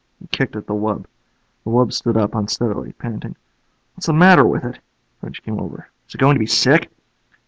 [0.19, 1.05] He kicked at the wub.
[1.63, 3.35] The wub stood up unsteadily, panting.
[3.93, 4.79] "What's the matter with it?"
[5.19, 5.89] French came over.
[6.09, 6.89] "Is it going to be sick?"